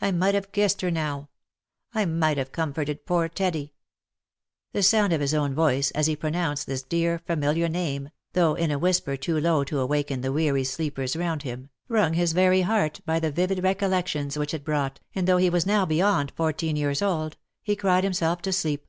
[0.00, 1.28] I might have kissed her now!
[1.92, 3.74] I might have comforted poor Teddy!"
[4.72, 8.70] The sound of his own voice as he pronounced this dear familiar name, though in
[8.70, 13.02] a whisper too low to awaken the weary sleepers round him, wrung his very heart
[13.04, 17.02] by the vivid recollections which it brought, and though he was now beyond fourteen years
[17.02, 18.86] old, he cried himself to sleep.